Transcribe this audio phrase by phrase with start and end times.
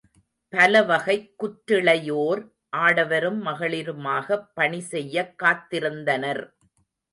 [0.53, 2.41] பலவகைக் குற்றிளையோர்
[2.77, 6.43] ஆடவரும் மகளிருமாகப் பணி செய்யக் காத்திருந்தனர்.